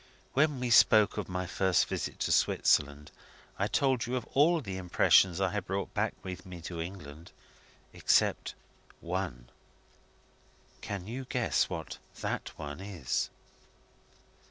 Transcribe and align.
When 0.33 0.59
we 0.59 0.71
spoke 0.71 1.17
of 1.17 1.29
my 1.29 1.45
first 1.45 1.85
visit 1.87 2.17
to 2.21 2.31
Switzerland, 2.31 3.11
I 3.59 3.67
told 3.67 4.07
you 4.07 4.15
of 4.15 4.25
all 4.33 4.59
the 4.59 4.77
impressions 4.77 5.39
I 5.39 5.51
had 5.51 5.67
brought 5.67 5.93
back 5.93 6.15
with 6.23 6.43
me 6.43 6.59
to 6.63 6.81
England 6.81 7.31
except 7.93 8.55
one. 8.99 9.49
Can 10.81 11.05
you 11.05 11.25
guess 11.25 11.69
what 11.69 11.99
that 12.19 12.49
one 12.57 12.79
is?" 12.81 13.29